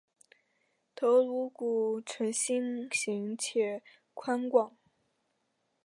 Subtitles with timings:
[0.95, 3.83] 头颅骨呈心型且
[4.15, 4.75] 宽广。